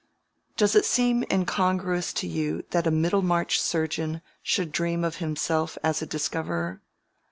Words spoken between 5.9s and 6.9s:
a discoverer?